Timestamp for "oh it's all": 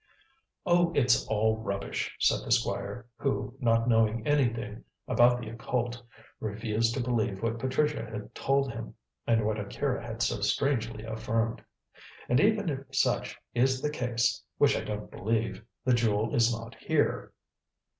0.65-1.57